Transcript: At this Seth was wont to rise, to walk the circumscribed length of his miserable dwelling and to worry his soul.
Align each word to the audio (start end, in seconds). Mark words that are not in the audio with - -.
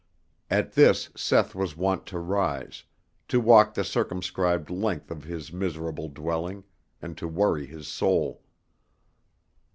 At 0.49 0.71
this 0.71 1.11
Seth 1.15 1.53
was 1.53 1.77
wont 1.77 2.07
to 2.07 2.17
rise, 2.17 2.85
to 3.27 3.39
walk 3.39 3.75
the 3.75 3.83
circumscribed 3.83 4.71
length 4.71 5.11
of 5.11 5.25
his 5.25 5.53
miserable 5.53 6.09
dwelling 6.09 6.63
and 7.03 7.15
to 7.19 7.27
worry 7.27 7.67
his 7.67 7.87
soul. 7.87 8.41